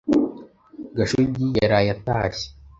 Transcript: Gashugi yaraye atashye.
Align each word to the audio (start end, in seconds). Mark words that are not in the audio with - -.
Gashugi 0.97 1.45
yaraye 1.61 1.89
atashye. 1.97 2.47